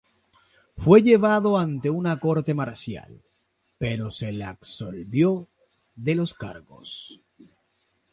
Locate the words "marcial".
2.55-3.21